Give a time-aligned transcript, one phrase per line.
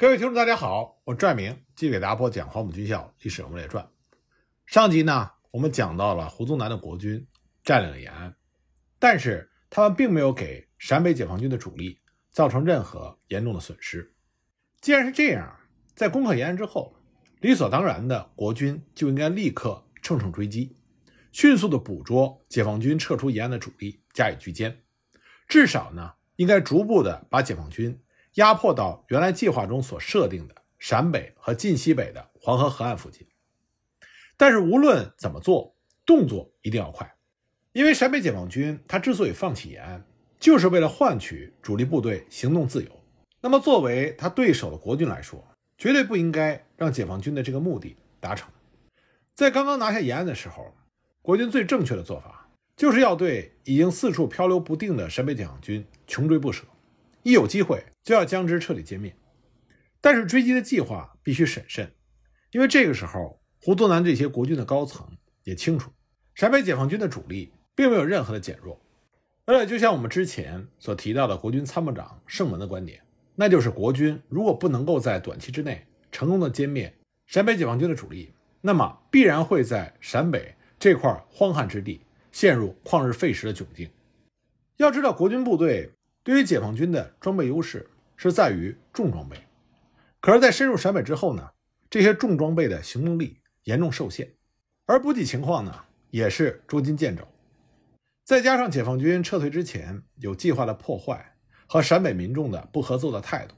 [0.00, 3.84] 各位听众，大家好，我拽明继续给大家播讲《黄埔军校历史人物列传》。
[4.64, 7.28] 上集呢，我们讲到了胡宗南的国军
[7.62, 8.34] 占领了延安，
[8.98, 12.00] 但是他们并没有给陕北解放军的主力
[12.32, 14.10] 造成任何严重的损失。
[14.80, 15.54] 既然是这样，
[15.94, 16.96] 在攻克延安之后，
[17.42, 20.74] 理所当然的国军就应该立刻乘胜追击，
[21.30, 24.74] 迅速的捕捉解放军撤出延安的主力，加以拒歼。
[25.46, 28.00] 至少呢，应该逐步的把解放军。
[28.34, 33.26] 压迫到原来计划中所设定的陕北和晋西北的黄河河岸附近，
[34.36, 35.74] 但是无论怎么做，
[36.06, 37.14] 动作一定要快，
[37.72, 40.04] 因为陕北解放军他之所以放弃延安，
[40.38, 42.90] 就是为了换取主力部队行动自由。
[43.40, 45.44] 那么作为他对手的国军来说，
[45.76, 48.48] 绝对不应该让解放军的这个目的达成。
[49.34, 50.74] 在刚刚拿下延安的时候，
[51.22, 56.64] 国军最正确的做法，就是要对已经四处漂流不定的陕北解放军穷追不舍。
[57.22, 59.14] 一有机会就要将之彻底歼灭，
[60.00, 61.92] 但是追击的计划必须审慎，
[62.50, 65.06] 因为这个时候胡宗南这些国军的高层
[65.44, 65.90] 也清楚，
[66.34, 68.80] 陕北解放军的主力并没有任何的减弱，
[69.44, 73.02] 而且就像我们之前所提到的国军参谋长盛文的观点，
[73.34, 76.94] 那就是国军如果不能够在短期之内成功的歼灭
[77.26, 78.32] 陕北解放军的主力，
[78.62, 82.00] 那么必然会在陕北这块荒旱之地
[82.32, 83.90] 陷入旷日费时的窘境。
[84.78, 85.92] 要知道，国军部队。
[86.22, 89.36] 对于解放军的装备优势是在于重装备，
[90.20, 91.50] 可是，在深入陕北之后呢，
[91.88, 94.34] 这些重装备的行动力严重受限，
[94.84, 97.26] 而补给情况呢也是捉襟见肘，
[98.24, 103.54] 再加上解放军撤退之前有计划的破坏和陕北民众的不合作的态度，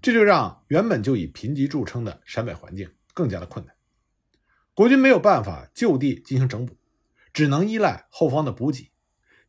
[0.00, 3.72] 这就让原本就以贫瘠著称的陕北环境更加的困难。
[4.74, 6.74] 国军没有办法就地进行整补，
[7.32, 8.90] 只能依赖后方的补给。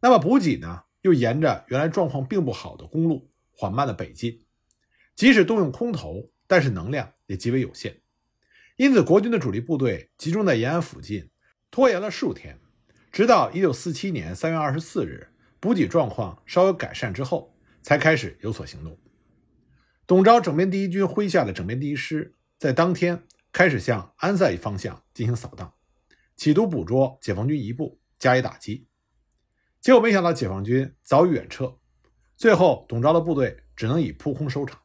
[0.01, 0.83] 那么补给呢？
[1.03, 4.45] 又沿着原来状况并不好的公路缓慢的北进，
[5.15, 8.01] 即使动用空投，但是能量也极为有限。
[8.77, 11.29] 因此，国军的主力部队集中在延安附近，
[11.69, 12.57] 拖延了数天，
[13.11, 15.27] 直到1947年3月24日，
[15.59, 18.97] 补给状况稍有改善之后，才开始有所行动。
[20.07, 25.73] 董钊整编第一军麾下的整编第一师在当天开始向安塞方向进行扫荡，
[26.37, 28.87] 企图捕捉解放军一部，加以打击。
[29.83, 31.77] 结果没想到，解放军早已远撤，
[32.37, 34.79] 最后董钊的部队只能以扑空收场。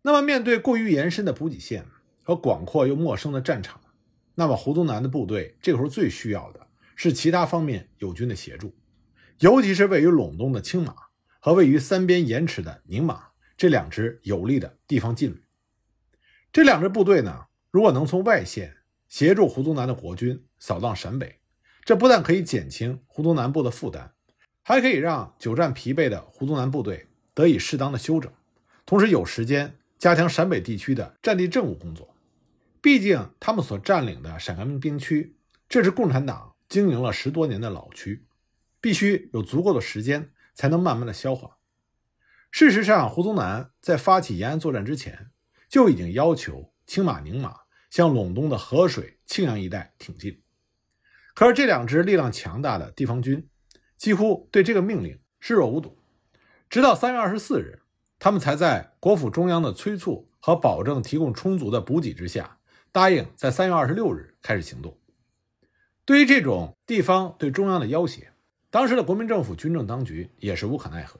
[0.00, 1.84] 那么，面对过于延伸的补给线
[2.22, 3.78] 和广阔又陌生的战场，
[4.34, 8.74] 那么胡宗南的部队这个时候最需要的是其他方面友军的协助，
[9.40, 10.96] 尤其是位于陇东的青马
[11.38, 13.26] 和位于三边盐池的宁马
[13.58, 15.44] 这两支有力的地方劲旅。
[16.50, 18.74] 这两支部队呢，如果能从外线
[19.06, 21.40] 协助胡宗南的国军扫荡陕北，
[21.84, 24.12] 这不但可以减轻胡宗南部的负担。
[24.66, 28.32] 还可以让久战疲惫的胡宗南部队得以适当的休整，
[28.86, 32.16] 同时有时间加强陕北地区的战地政务工作。
[32.80, 35.36] 毕竟他们所占领的陕甘宁边区，
[35.68, 38.24] 这是共产党经营了十多年的老区，
[38.80, 41.58] 必须有足够的时间才能慢慢的消化。
[42.50, 45.30] 事实上，胡宗南在发起延安作战之前，
[45.68, 47.54] 就已经要求青马、宁马
[47.90, 50.40] 向陇东的河水、庆阳一带挺进。
[51.34, 53.46] 可是这两支力量强大的地方军。
[54.04, 55.96] 几乎对这个命令视若无睹，
[56.68, 57.80] 直到三月二十四日，
[58.18, 62.58] 他们才在国府中央的催促和保证提供充足的补给之下，
[62.92, 64.94] 答应在三月二十六日开始行动。
[66.04, 68.30] 对于这种地方对中央的要挟，
[68.68, 71.18] 当时的国民政府军政当局也是无可奈何。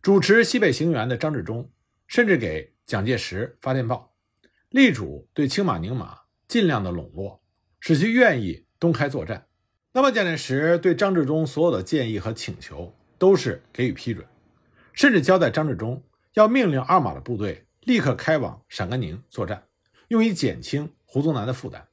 [0.00, 1.68] 主持西北行辕的张治中
[2.06, 4.14] 甚至给蒋介石发电报，
[4.68, 6.16] 力主对青马宁马
[6.46, 7.42] 尽量的笼络，
[7.80, 9.48] 使其愿意东开作战。
[9.94, 14.26] 那么，蒋介石对张治中所有的建议和请求都是给予批准，
[14.94, 19.64] 甚至交代张治中要命令二马的部队立刻开往陕甘宁作战，
[20.08, 21.88] 用以减轻胡宗南的负担。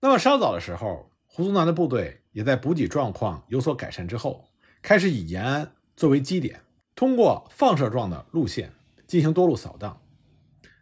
[0.00, 4.46] 那么稍早的时候，胡宗南的部队也在补给状况有所改善之后，
[4.82, 6.60] 开始以延安作为基点，
[6.96, 8.72] 通过放射状的路线
[9.06, 10.02] 进行多路扫荡。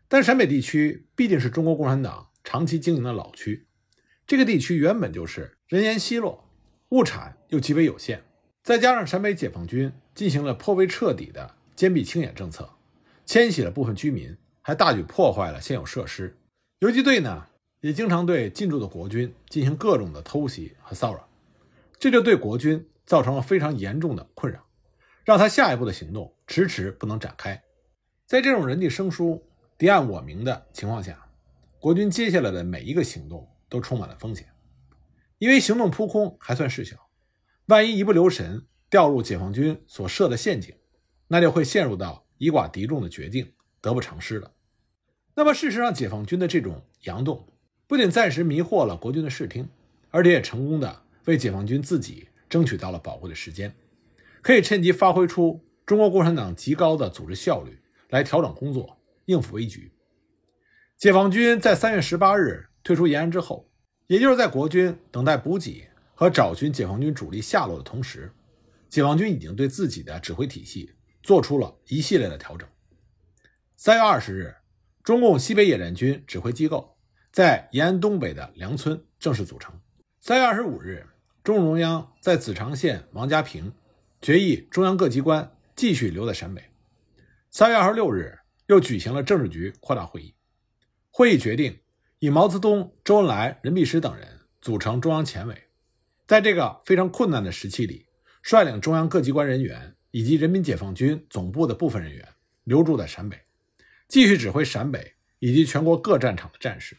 [0.08, 3.66] 但陕北地区毕竟是中国共产党长期经营的老区，
[4.26, 5.57] 这个地区原本就是。
[5.68, 6.48] 人烟稀落，
[6.88, 8.22] 物产又极为有限，
[8.62, 12.70] 再加上陕北解放军进行了颇为彻底的坚壁清野政策，
[13.26, 16.34] 迁徙了部分居民，还大举破坏了现有设施。
[16.78, 17.48] 游击队呢，
[17.80, 21.28] 也经常对进驻的国军进行各种的偷袭和骚扰，
[21.98, 24.64] 这就对国军造成了非常严重的困扰，
[25.22, 27.62] 让他下一步的行动迟迟不能展开。
[28.24, 29.44] 在这种人地生疏、
[29.76, 31.28] 敌暗我明的情况下，
[31.78, 34.46] 国军接下来的每一个行动都充满了风险。
[35.38, 37.08] 因为行动扑空还算事小，
[37.66, 40.74] 万一一不留神掉入解放军所设的陷阱，
[41.28, 44.52] 那就会陷入到以寡敌众的绝境，得不偿失了。
[45.34, 47.46] 那么，事实上，解放军的这种佯动，
[47.86, 49.68] 不仅暂时迷惑了国军的视听，
[50.10, 53.72] 而且也成功的为解放军自己争取到了宝贵的时间，
[54.42, 59.92] 可以趁机发挥出中国共产党极高的组织效率，来调整工作，应付危局。
[60.96, 63.70] 解放军在三月十八日退出延安之后，
[64.08, 68.32] 也就是在国军等待补给和找寻解放军主力下落的同时，
[68.88, 72.68] 解放军已经对自己的指挥体系做出了一系列的调整。
[73.76, 74.56] 三月二十日。
[75.04, 76.98] 中共西北野战军指挥机构
[77.32, 79.74] 在延安东北的梁村正式组成。
[80.20, 81.06] 三月二十五日，
[81.42, 83.72] 中共中央在子长县王家坪
[84.20, 86.62] 决议，中央各机关继续留在陕北。
[87.50, 90.34] 三月二十六日，又举行了政治局扩大会议，
[91.10, 91.78] 会议决定
[92.20, 95.68] 以毛泽东、周恩来、任弼时等人组成中央前委，
[96.26, 98.06] 在这个非常困难的时期里，
[98.42, 102.26] 率领中央各机关人员以及人民解放军总部的部分人员
[102.64, 103.40] 留驻在陕北。
[104.08, 106.96] 继续指挥陕北以及全国各战场的战事。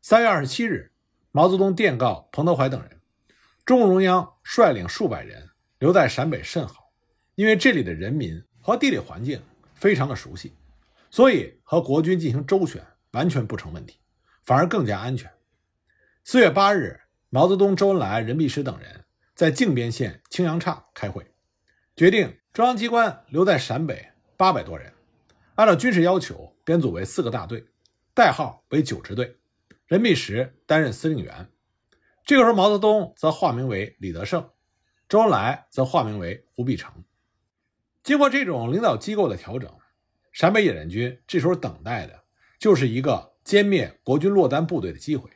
[0.00, 0.92] 三月二十七日，
[1.30, 3.02] 毛泽东电告彭德怀等人，
[3.66, 6.90] 中共中央率领数百人留在陕北甚好，
[7.34, 9.42] 因为这里的人民和地理环境
[9.74, 10.54] 非常的熟悉，
[11.10, 13.98] 所以和国军进行周旋完全不成问题，
[14.42, 15.30] 反而更加安全。
[16.24, 17.00] 四月八日，
[17.30, 19.04] 毛泽东、周恩来、任弼时等人
[19.34, 21.26] 在靖边县青阳岔开会，
[21.96, 24.92] 决定中央机关留在陕北八百多人。
[25.54, 27.64] 按照军事要求，编组为四个大队，
[28.14, 29.36] 代号为九支队，
[29.86, 31.50] 任弼时担任司令员。
[32.24, 34.48] 这个时候，毛泽东则化名为李德胜，
[35.08, 37.04] 周恩来则化名为胡必成。
[38.02, 39.70] 经过这种领导机构的调整，
[40.32, 42.24] 陕北野战军这时候等待的
[42.58, 45.30] 就是一个歼灭国军落单部队的机会。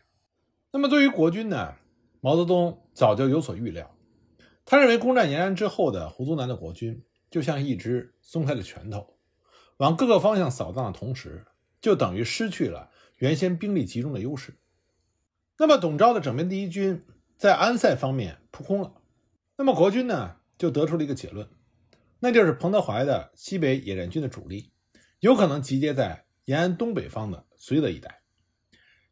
[0.73, 1.75] 那么，对于国军呢？
[2.21, 3.97] 毛泽东早就有所预料，
[4.65, 9.17] 他认为攻占延安之后的胡宗南的国军就像一只松开的拳头。
[9.77, 11.47] 往各个方向扫荡的同时，
[11.81, 14.59] 就等于失去了原先兵力集中的优势。
[15.57, 17.05] 那么，董钊的整编第一军
[17.37, 18.93] 在安塞方面扑空了。
[19.57, 21.49] 那么，国军呢就得出了一个结论，
[22.19, 24.73] 那就是彭德怀的西北野战军的主力
[25.21, 28.23] 有可能集结在延安东北方的绥德一带。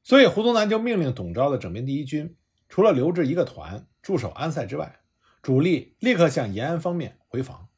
[0.03, 2.37] 所以，胡宗南就命令董钊的整编第一军，
[2.69, 5.01] 除了留置一个团驻守安塞之外，
[5.41, 7.69] 主力立刻向延安方面回防，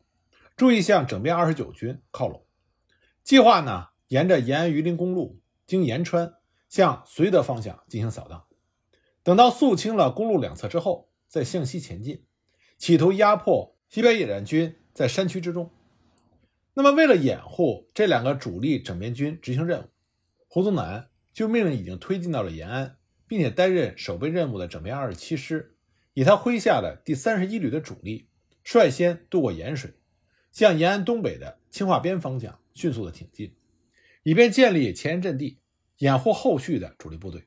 [0.56, 2.44] 注意向整编二十九军靠拢。
[3.22, 6.34] 计划呢，沿着延安榆林公路经延川
[6.68, 8.44] 向绥德方向进行扫荡，
[9.22, 12.24] 等到肃清了公路两侧之后，再向西前进，
[12.78, 15.70] 企图压迫西北野战军在山区之中。
[16.74, 19.88] 那么，为了掩护这两个主力整编军执行任务，
[20.48, 22.96] 胡宗南就命令已经推进到了延安，
[23.26, 25.76] 并且担任守备任务的整编二十七师，
[26.14, 28.28] 以他麾下的第三十一旅的主力，
[28.62, 29.94] 率先渡过盐水，
[30.52, 32.58] 向延安东北的青化边方向。
[32.76, 33.54] 迅速的挺进，
[34.22, 35.60] 以便建立前沿阵地，
[35.96, 37.46] 掩护后续的主力部队。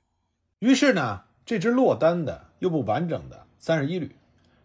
[0.57, 4.15] 于是呢，这支落单的又不完整的三十一旅，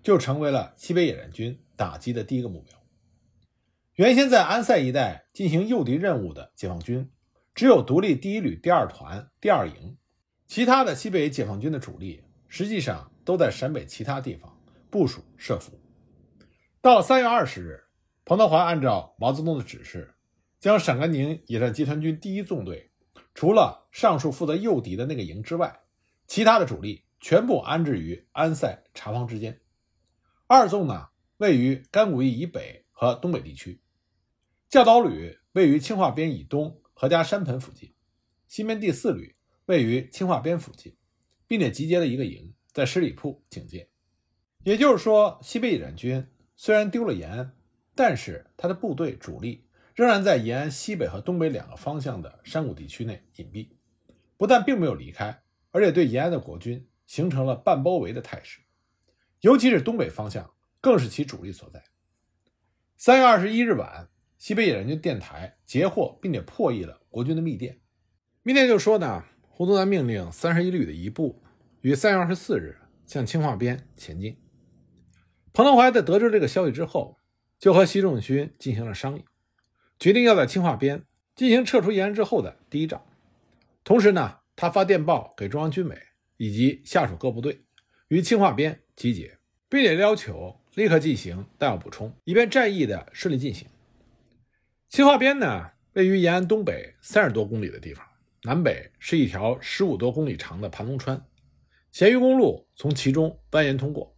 [0.02, 2.82] 就成为了西北野战军打击的第一个目标。
[3.96, 7.10] 原先在安塞一带进行诱敌任务的解放军，
[7.54, 9.96] 只有独立第一旅第二团第二营，
[10.46, 14.60] 其他的西北解放军的主力实际上都在陕北其他地方
[14.90, 15.78] 部署设伏。
[16.80, 17.84] 到了三月二十日，
[18.24, 20.10] 彭德怀按照毛泽东的指示。
[20.60, 22.90] 将陕甘宁野战集团军第一纵队，
[23.34, 25.80] 除了上述负责诱敌的那个营之外，
[26.26, 29.60] 其他的主力全部安置于安塞查房之间。
[30.46, 33.78] 二纵呢，位于甘谷驿以北和东北地区；
[34.70, 37.90] 教导旅位于青化边以东何家山盆附近；
[38.48, 39.36] 西边第四旅
[39.66, 40.96] 位于青化边附近，
[41.46, 43.90] 并且集结了一个营在十里铺警戒。
[44.62, 47.54] 也就是说，西北野战军虽然丢了延安，
[47.94, 49.68] 但是他的部队主力。
[49.94, 53.68] 仍然在延安西北和东北两个方向的山谷地区内隐蔽，
[54.36, 58.58] 不但并没有离开，而且对延安的国军形成了半包围的态势。
[59.38, 61.80] 尤其是东北方向，更是其主力所在。
[62.96, 64.08] 三月二十一日晚，
[64.44, 67.80] 西北野战军电台截获并且破译了国军的密电。
[68.42, 71.42] 密电就说呢，胡宗南命令三十一旅的一部
[71.80, 74.36] 于三月二十四日向青化边前进。
[75.54, 77.16] 彭德怀在得知这个消息之后，
[77.58, 79.24] 就和习仲勋进行了商议。
[79.98, 83.02] 决定要在青化边进行撤出延安之后的第一仗，
[83.82, 85.98] 同时呢，他发电报给中央军委
[86.36, 87.64] 以及下属各部队，
[88.08, 89.38] 于青化边集结，
[89.70, 93.66] 并且要求立刻进行弹药补充，以便战役的顺利进行。
[94.94, 98.06] 西化边呢，位于延安东北三十多公里的地方，
[98.44, 101.20] 南北是一条十五多公里长的盘龙川，
[101.90, 104.16] 咸鱼公路从其中蜿蜒通过，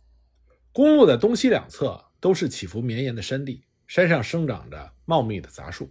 [0.72, 3.64] 公路的东西两侧都是起伏绵延的山地。
[3.86, 5.90] 山上生长着茂密的杂树，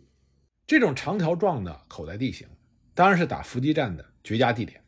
[0.67, 2.47] 这种长条状的口袋地形，
[2.93, 4.79] 当然是打伏击战的绝佳地点。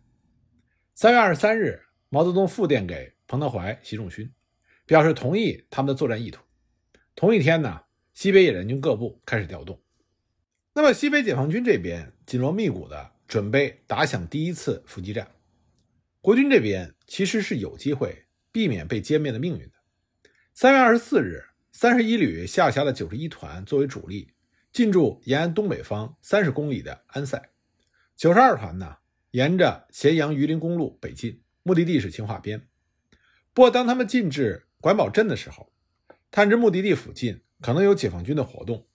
[0.93, 4.31] 三月二十三日，毛泽东复电给彭德怀、习仲勋，
[4.85, 6.43] 表示同意他们的作战意图。
[7.15, 7.81] 同一天呢，
[8.13, 9.81] 西北野战军各部开始调动。
[10.77, 15.27] 那么西北解放军这边紧锣密鼓的准备打响第一次伏击战，
[16.21, 19.71] 国军这边其实是有机会避免被歼灭的命运的。
[20.53, 24.31] 三月二十四日，三十一旅下辖的九十一团作为主力，
[24.71, 27.49] 进驻延安东北方三十公里的安塞。
[28.15, 28.97] 九十二团呢，
[29.31, 32.67] 沿着咸阳榆林公路北进，目的地是清化边。
[33.51, 35.73] 不过，当他们进至管堡镇的时候，
[36.29, 38.85] 探知目的地附近可能有解放军的活动，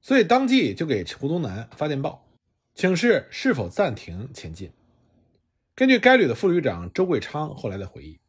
[0.00, 2.26] 所以当即就给胡宗南发电报，
[2.74, 4.72] 请示是否暂停前进。
[5.74, 8.20] 根据该旅的副旅长周桂昌后来的回忆，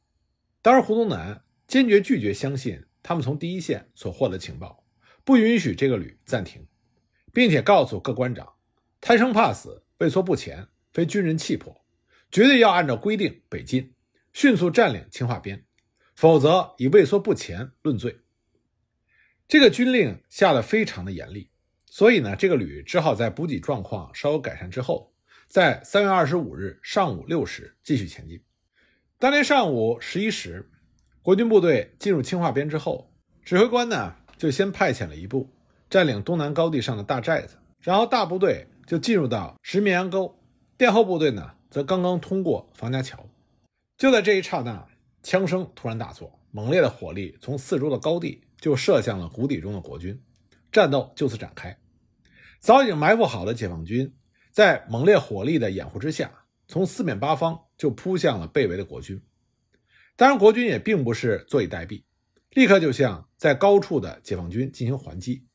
[0.62, 1.44] 当时胡宗南。
[1.68, 4.84] 坚决拒绝相信他们从第一线所获得情报，
[5.24, 6.68] 不允许这个旅暂停，
[7.32, 8.56] 并且告诉各官长，
[9.00, 11.86] 贪生怕死、畏缩不前，非军人气魄，
[12.30, 13.94] 绝对要按照规定北进，
[14.34, 15.64] 迅速占领清化边，
[16.14, 18.20] 否则以畏缩不前论罪。
[19.48, 21.51] 这个军令下得非常的严厉，
[21.92, 25.14] 所以呢，这个旅只好在补给状况稍有改善之后，
[25.48, 28.42] 在三月二十五日上午六时继续前进。
[29.20, 30.68] 当天上午十一时。
[31.24, 35.48] 国军部队进入清化边之后，指挥官呢就先派遣了一部
[35.88, 40.40] 占领东南高地上的大寨子，然后大部队就进入到石绵阳沟，
[40.78, 43.24] 殿后部队呢则刚刚通过房家桥。
[43.98, 44.88] 就在这一刹那，
[45.22, 50.20] 枪声突然大作，猛烈的火力从四周的高地就射向了谷底中的国军，
[50.72, 51.78] 战斗就此展开。
[52.62, 54.14] 早已经埋伏好的解放军，
[54.52, 56.32] 在猛烈火力的掩护之下，
[56.68, 59.20] 从四面八方就扑向了被围的国军。
[60.16, 62.04] 当然，国军也并不是坐以待毙，
[62.52, 65.48] 立刻就向在高处的解放军进行还击。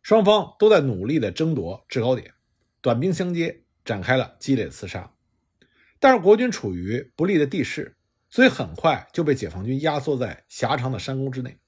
[0.00, 2.32] 双方都在努力地争夺制高点，
[2.80, 5.12] 短兵相接，展开了激烈的厮杀。
[5.98, 7.96] 但是国军处于不利的地势，
[8.30, 11.58] 所以很快就被解放军压缩在狭长的山沟之内。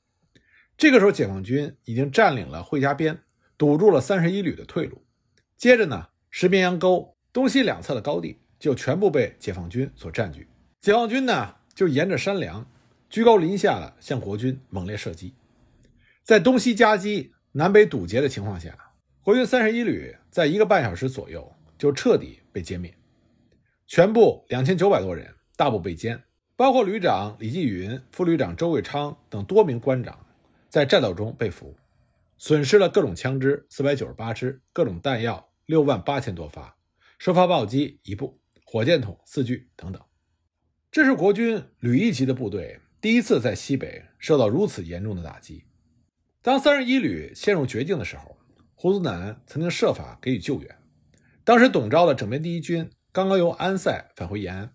[0.76, 3.18] 这个时候，解放军已经占领了会家边，
[3.58, 5.02] 堵住了三十一旅的退路。
[5.56, 10.48] 接着呢，石边洋沟东西两侧的高地就全部被解放军所占据。
[10.80, 11.56] 解放军呢？
[11.74, 12.66] 就沿着山梁，
[13.10, 15.34] 居高临下的向国军猛烈射击，
[16.22, 18.74] 在东西夹击、南北堵截的情况下，
[19.22, 22.96] 国军三十一旅在一个半小时左右就彻底被歼灭，
[23.86, 26.18] 全部两千九百多人大部被歼，
[26.56, 30.18] 包括旅长李继云、副旅长周卫昌等多名官长，
[30.70, 31.76] 在战斗中被俘，
[32.38, 36.76] 损失了各种枪支四百九十八支，各种弹药六万八千多发，
[37.18, 40.02] 收发报机一部，火箭筒四具等等。
[40.90, 45.64] 这是国军旅一级的部队第一次在西北受到如此严重的打击。
[46.42, 48.38] 当三十一旅陷入绝境的时候，
[48.74, 50.78] 胡宗南曾经设法给予救援。
[51.42, 54.74] 当时董钊的整编第一军刚刚由安塞返回延安，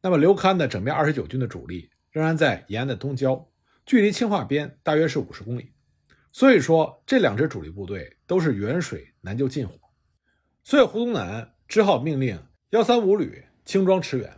[0.00, 3.50] 那么刘戡的整编二十九军的主力仍然在延安的东郊，
[3.84, 5.73] 距离清化边大约是五十公里。
[6.34, 9.78] 所以说，这两支主力部队都是远水难救近火，
[10.64, 12.36] 所以胡宗南只好命令
[12.70, 14.36] 幺三五旅轻装驰援。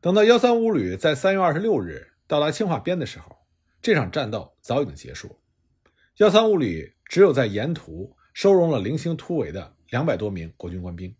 [0.00, 3.46] 等到幺三五旅在三月二十六日到达清化边的时候，
[3.80, 5.38] 这场战斗早已经结束。
[6.16, 11.14] 幺三五旅只有在沿途收容了零星突围的两百多名国军官兵。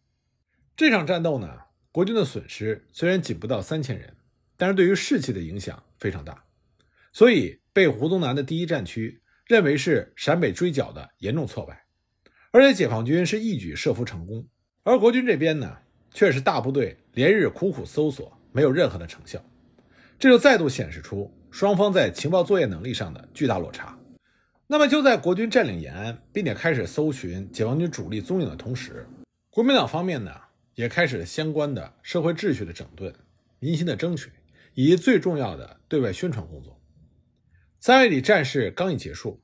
[0.76, 1.57] 这场战斗呢，
[1.93, 4.12] 国军的损失虽然仅不到三千人，
[4.57, 6.43] 但是对于士气的影响非常大，
[7.12, 11.85] 所以被胡宗南的第一战区认为是陕北追剿的严重挫败。
[12.52, 14.47] 而且解放军是一举设伏成功，
[14.85, 15.76] 而国军这边呢，
[16.14, 18.33] 却是大部队连日苦苦搜索。
[18.52, 19.40] 没有任何的成效，
[20.19, 23.97] 这就再度显示出双方在情报作业能力上的巨大落差。
[24.66, 29.07] 那么，就在国军占领延安，并且开始搜寻解放军主力踪影的同时，
[29.50, 30.33] 国民党方面呢，
[30.75, 33.14] 也开始了相关的社会秩序的整顿、
[33.61, 34.30] 民心的争取，
[34.75, 36.80] 以及最重要的对外宣传工作。
[37.83, 39.43] 三月底战事刚一结束，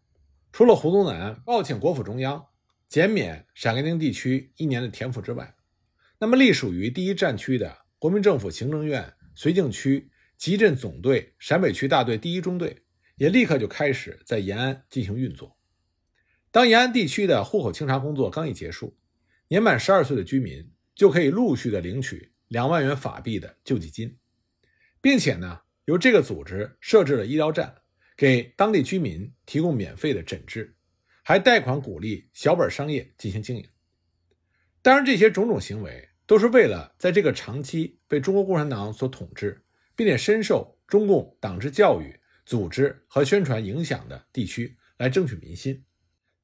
[0.52, 2.48] 除了胡宗南报请国府中央
[2.86, 5.56] 减免陕甘宁地区一年的田赋之外，
[6.18, 7.86] 那么隶属于第一战区的。
[7.98, 12.82] 国民政府行政院绥靖区集镇总队陕北区大队第一中队
[13.16, 15.56] 也立刻就开始在延安进行运作。
[16.50, 18.98] 当延安地区的户口清查工作刚一结束，
[19.48, 24.18] 年满十二岁的居民就可以陆续的领取两万元法币的救济金，
[25.00, 27.76] 并且呢，由这个组织设置了医疗站，
[28.16, 30.74] 给当地居民提供免费的诊治，
[31.22, 33.68] 还贷款鼓励小本商业进行经营。
[34.82, 36.08] 当然，这些种种行为。
[36.28, 39.62] 都是为了在这个长期被中国共产党所统治，
[39.94, 45.84] 并且深受中共党治教育、组织和宣传影响的地区来争取民心。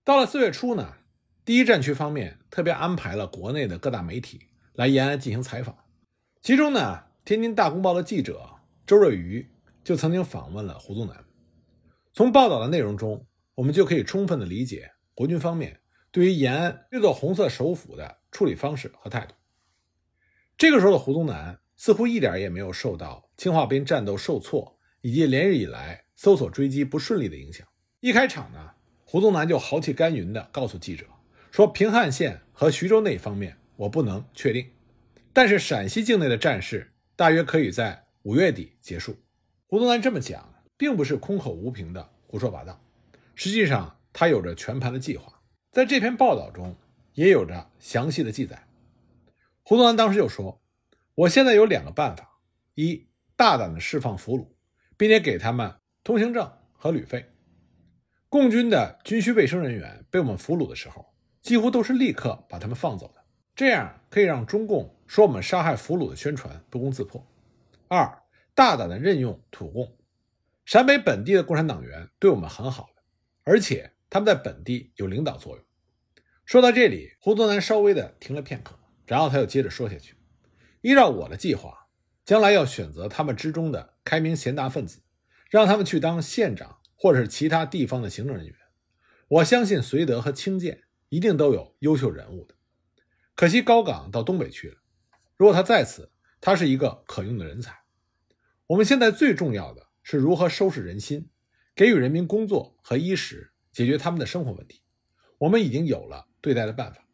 [0.05, 0.99] 到了四月初呢，
[1.45, 5.77] 第一战区方面特别安排了国内的各大媒体来延安进行采访。
[6.41, 8.49] 其中呢，天津大公报的记者
[8.87, 9.51] 周瑞瑜
[9.83, 11.32] 就曾经访问了胡宗南。
[12.15, 19.35] 从报道的内容中，我们就可以充分的理解国军方面对于延安这座红色首府的处理方式和态度。
[20.59, 27.67] 这个时候的胡宗南似乎一点也没有受到清化兵战斗受挫以及连日以来搜索追击不顺利的影响。
[28.01, 28.73] 一开场呢，
[29.05, 31.07] 胡宗南就豪气干云地告诉记者
[31.51, 34.71] 说：“平汉线和徐州那一方面我不能确定，
[35.33, 39.17] 但是陕西境内的战事大约可以在五月底结束。”
[39.67, 42.81] 胡宗南这么讲，并不是空口无凭的胡说八道，
[43.35, 45.41] 实际上他有着全盘的计划。
[45.71, 46.77] 在这篇报道中，
[47.15, 48.67] 也有着详细的记载。
[49.63, 50.61] 胡宗南当时就说
[51.15, 52.41] ：“我现在有两个办法：
[52.75, 54.47] 一，大胆的释放俘虏，
[54.97, 57.31] 并且给他们通行证和旅费。
[58.29, 63.23] 共军的军需卫生人员被我们俘虏的时候，几乎都是立刻把他们放走的，
[63.55, 67.25] 这样可以让中共说我们杀害俘虏的宣传不攻自破。
[67.89, 68.23] 二，
[68.55, 69.97] 大胆的任用土共，
[70.65, 73.03] 陕北本地的共产党员对我们很好的，
[73.45, 75.65] 而且他们在本地有领导作用。”
[76.45, 78.79] 说到这里，胡宗南稍微的停了片刻。
[79.05, 80.15] 然后他又接着说下去
[80.81, 81.89] ：“依照我的计划，
[82.25, 85.03] 将来要选择他们之中的开明贤达分子，
[85.51, 88.55] 让他们去当县长或者是其他地方的行政人员。
[89.29, 92.55] 我相信绥德和清涧一定都有优秀人物的。
[93.35, 94.77] 可惜高岗到东北去了。
[95.37, 97.83] 如果他在此，他是一个可用的人才。
[98.69, 101.31] 我们现在最重要的是如何收拾人心，
[101.75, 104.83] 给予人民工作和衣食，解决他们的生活问题。
[105.39, 107.07] 我们已经有了对待的办法。”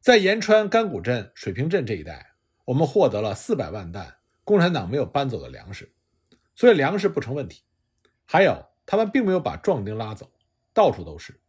[0.00, 2.34] 在延川甘谷镇、水平镇这一带，
[2.64, 5.92] 我们获得了四百万担共产党没有搬走的粮食，
[6.54, 7.62] 所以粮食不成问题。
[8.24, 10.32] 还有，他们并没有把壮丁拉走，
[10.72, 11.40] 到处都是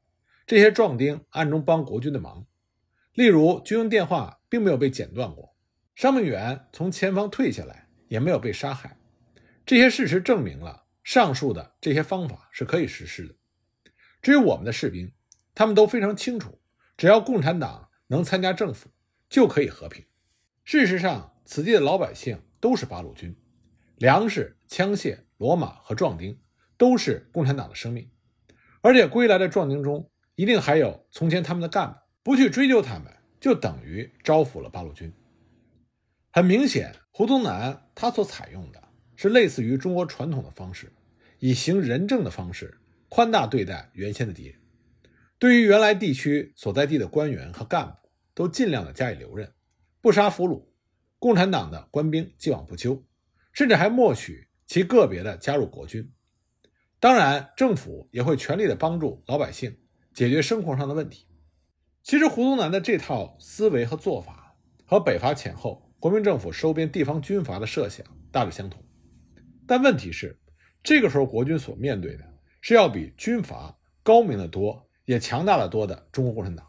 [0.46, 2.46] 这些壮丁暗中帮国军的忙。
[3.14, 5.56] 例如，军用电话并没有被剪断过，
[5.96, 8.98] 伤病员从前方退下来也没有被杀害。
[9.72, 13.34] 这些事实证明了上述的这些方法是可以实施的。
[14.22, 15.14] 至于我们的士兵，
[15.56, 16.60] 他们都非常清楚，
[16.98, 17.88] 只要共产党。
[18.08, 18.90] 能参加政府
[19.30, 20.04] 就可以和平。
[20.66, 23.34] 事实上，此地的老百姓都是八路军，
[23.96, 26.38] 粮食、枪械、骡马和壮丁
[26.76, 28.12] 都是共产党的生命。
[28.82, 32.32] 而且归来的壮丁中，一定还有从前他们的干部。
[32.32, 33.06] 不去追究他们，
[33.40, 35.14] 就等于招抚了八路军。
[36.30, 38.91] 很明显，胡宗南他所采用的
[39.22, 40.92] 是类似于中国传统的方式，
[41.40, 42.80] 以行仁政的方式
[43.10, 44.56] 宽大对待原先的敌人。
[45.38, 48.02] 对于原来地区所在地的官员和干部。
[48.34, 49.52] 都尽量的加以留任，
[50.00, 50.64] 不杀俘虏，
[51.20, 53.04] 共产党的官兵既往不咎，
[53.52, 56.10] 甚至还默许其个别的加入国军。
[56.98, 59.78] 当然，政府也会全力的帮助老百姓
[60.14, 61.28] 解决生活上的问题。
[62.02, 64.56] 其实，胡宗南的这套思维和做法
[64.86, 68.82] 和北伐前后国民政府收编地方军阀的设想大致相同。
[69.72, 70.38] 但问题是，
[70.84, 72.26] 这个时候国军所面对的
[72.60, 76.68] 是要比军阀高明的多，也强大的多的中国共产党。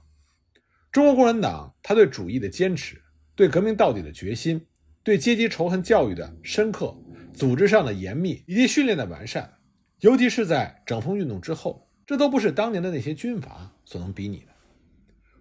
[0.93, 3.03] 中国共产党，他对主义的坚持，
[3.35, 4.65] 对革命到底的决心，
[5.03, 6.97] 对阶级仇恨教育的深刻，
[7.35, 9.53] 组织上的严密以及训练的完善，
[9.99, 14.53] 尤其是在整风运动之后，这都不是当年的那些军阀所能比拟的。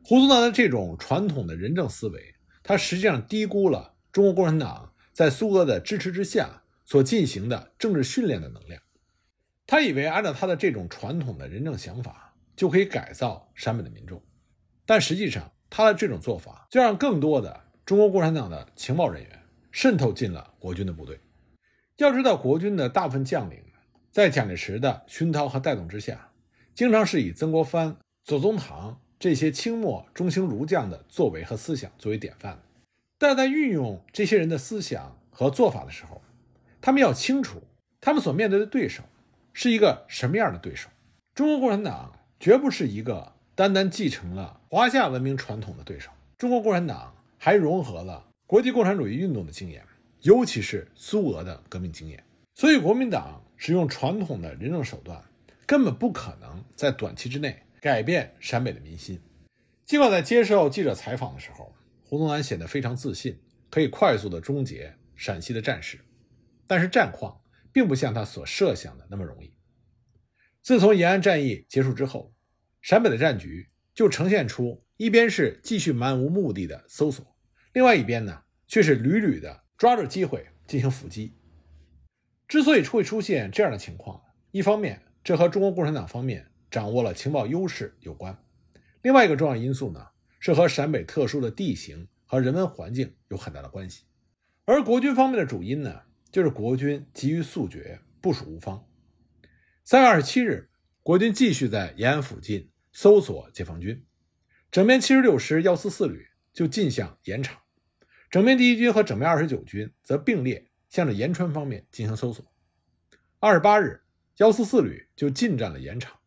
[0.04, 6.61] 胡宗南的这种传统的仁政思维，他实际上低估了中国共产党在苏俄的支持之下
[6.92, 8.82] 所进行的政治训练的能量。
[9.66, 14.22] 他以为按照他的这种传统的仁政想法，就可以改造陕北的民众。
[14.86, 21.18] 但实际上，他的这种做法就让更多的中国共产党的情报人员渗透进了国军的部队。
[21.96, 23.64] 要知道，国军的大部分将领
[24.12, 26.34] 在蒋介石的熏陶和带动之下，
[26.76, 32.64] 经常是以曾国藩、左宗棠这些清末中兴儒将的作为和思想作为典范的。
[33.18, 36.22] 但在运用这些人的思想和做法的时候，
[36.82, 37.62] 他们要清楚，
[38.02, 39.04] 他们所面对的对手
[39.54, 40.90] 是一个什么样的对手。
[41.36, 43.34] 中国共产党绝不是一个。
[43.54, 49.84] 单单继承了华夏文明传统的对手，中国共产党还融合了国际共产主义运动的经验，
[50.22, 52.24] 尤其是苏俄的革命经验。
[52.56, 55.22] 所以，国民党使用传统的仁政手段，
[55.68, 59.20] 根本不可能在短期之内改变陕北的民心。
[59.86, 63.38] 尽管在接受记者采访的时候，胡宗南显得非常自信，
[63.70, 66.00] 可以快速的终结陕西的战事，
[66.72, 67.42] 但是战况
[67.74, 69.54] 并不像他所设想的那么容易。
[70.62, 72.34] 自从延安战役结束之后。
[72.82, 77.36] 陕北的战局就呈现出一边是继续漫无目的的搜索，
[77.74, 81.38] 另外一边呢却是屡屡的抓住机会进行伏击。
[82.48, 88.42] 之所以会出现这样的情况，一方面这和中国共产党方面掌握了情报优势有关，
[89.04, 90.08] 另外一个重要因素呢
[90.40, 94.06] 是和陕北特殊的地形和人文环境有很大的关系。
[94.66, 96.02] 而国军方面的主因呢，
[96.32, 98.88] 就是国军急于速决，部署无方。
[99.84, 100.70] 三月二十七日，
[101.04, 104.06] 国军继续在延安附近搜索解放军，
[104.72, 107.60] 整编七十六师幺四四旅就进向盐场，
[108.30, 112.46] 整编第一军和整编二十九军则并列向着延川方面进行搜索。
[113.40, 114.04] 二十八日，
[114.38, 116.18] 幺四四旅就进占了盐场，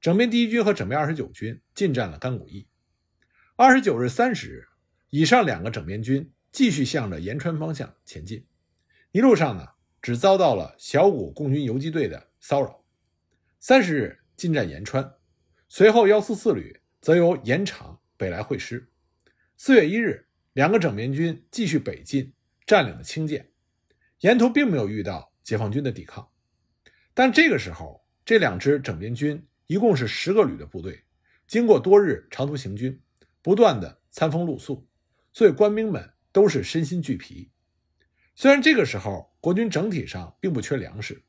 [0.00, 2.68] 整编第一军和整编二十九军进占了甘谷驿。
[3.56, 4.68] 二十九日、三十日，
[5.10, 8.46] 以上两个整编军继续向着延川方向前进，
[9.12, 9.68] 一路上呢，
[10.00, 12.82] 只遭到了小股共军游击队的骚扰。
[13.60, 15.16] 三十日进占延川，
[15.68, 18.90] 随后幺四四旅则由延长北来会师。
[19.58, 22.32] 四月一日，两个整编军继续北进，
[22.64, 23.50] 占领了清涧，
[24.20, 26.26] 沿途并没有遇到解放军的抵抗。
[27.12, 31.04] 但这个时候，这两支整编军一共是十个旅的部队，
[31.46, 32.98] 经过多日长途行军，
[33.42, 34.88] 不断的餐风露宿，
[35.34, 37.50] 所以官兵们都是身心俱疲。
[38.34, 41.22] 虽然这个时候国军整体上并不缺粮食。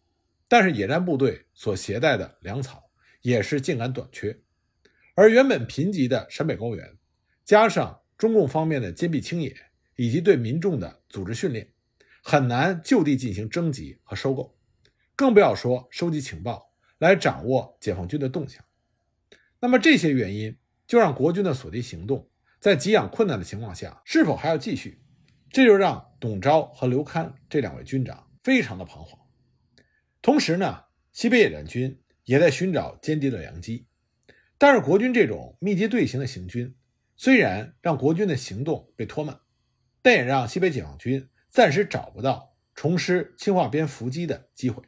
[0.46, 2.88] 但是野战部队所携带的粮草
[3.22, 4.38] 也是竟然短缺，
[5.16, 6.96] 而原本贫瘠的陕北高原，
[7.44, 9.56] 加上中共方面的坚壁清野
[9.96, 11.68] 以及对民众的组织训练，
[12.22, 14.56] 很难就地进行征集和收购，
[15.16, 18.64] 更不要说收集情报来掌握解放军的动向。
[19.60, 25.03] 那么这些原因就让国军的锁敌行动在给养困难的情况下，是否还要继续？
[25.54, 29.20] 这就让董钊和刘戡这两位军长非常的彷徨。
[30.20, 33.86] 同时呢，西北野战军也在寻找歼敌的良机，
[34.58, 36.74] 但是国军这种密集队形的行军，
[37.16, 39.42] 虽然让国军的行动被拖慢，
[40.02, 44.82] 但也让西北解放军暂时找不到重施青化边伏击的机会。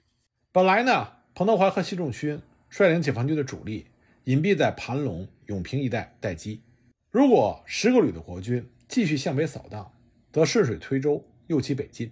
[0.52, 3.86] 本来呢，彭德怀和习仲勋率领解放军的主力
[4.24, 6.64] 隐蔽在盘龙、永平一带待机，
[7.12, 9.92] 如果十个旅的国军继续向北扫荡，
[10.36, 12.12] 则顺水推舟，右起北进，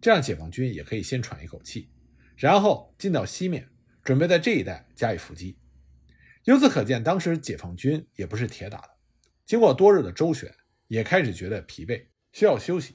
[0.00, 1.90] 这样解放军也可以先喘一口气。
[2.34, 3.68] 然后进到西面，
[4.02, 5.58] 准备在这一带加以伏击。
[6.44, 8.88] 由此可见，当时解放军也不是铁打的。
[9.44, 10.50] 经过多日的周旋，
[10.86, 12.94] 也开始觉得疲惫，需要休息。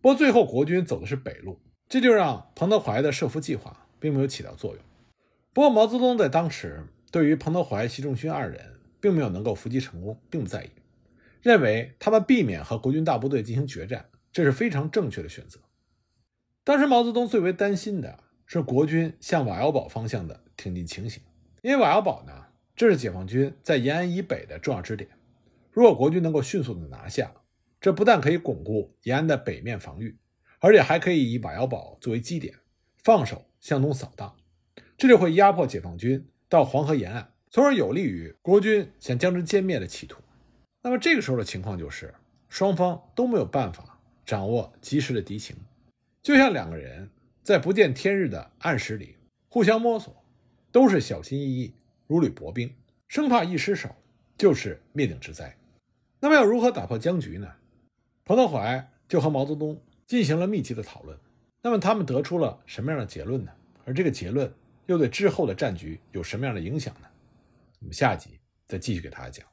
[0.00, 4.82] 不过最后国军走的是北路，这就让彭德怀的设伏计划并没有起到作用。
[5.52, 10.70] 不过毛泽东在当时对于彭德怀、习仲勋二人并没有能够伏击成功，并不在意，
[11.48, 15.58] 认为他们避免和国军大部队进行决战，这是非常正确的选择。
[16.62, 18.24] 当时毛泽东最为担心的。
[18.50, 21.22] 是国军向瓦窑堡方向的挺进情形，
[21.60, 22.32] 因为瓦窑堡呢，
[22.74, 25.10] 这是解放军在延安以北的重要支点。
[25.70, 27.30] 如果国军能够迅速的拿下，
[27.78, 30.16] 这不但可以巩固延安的北面防御，
[30.60, 32.54] 而且还可以以瓦窑堡作为基点，
[33.04, 34.34] 放手向东扫荡，
[34.96, 40.22] 这就会压迫解放军到黄河沿岸，从而有利于国军想将之歼灭的企图。
[40.88, 42.14] 那么这个时候的情况就是，
[42.48, 45.54] 双方都没有办法掌握及时的敌情，
[46.22, 47.10] 就像两个人。
[47.42, 49.16] 在不见天日的暗室里
[49.48, 50.14] 互相摸索，
[50.70, 51.74] 都是小心翼翼，
[52.06, 52.70] 如履薄冰，
[53.06, 53.88] 生怕一失手
[54.36, 55.56] 就是灭顶之灾。
[56.20, 57.50] 那么要如何打破僵局呢？
[58.24, 61.18] 彭德怀就和毛泽东进行了密集的讨论。
[61.62, 63.52] 那么他们得出了什么样的结论呢？
[63.84, 64.50] 而这个结论
[64.84, 67.08] 又对之后的战局有什么样的影响呢？
[67.80, 69.46] 我们下集再继续给大家讲。